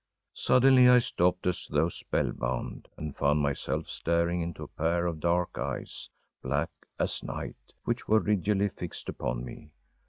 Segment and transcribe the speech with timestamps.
[0.33, 5.59] Suddenly I stopped as though spellbound, and found myself staring into a pair of dark
[5.59, 6.09] eyes,
[6.41, 9.69] black as night, which were rigidly fixed upon me.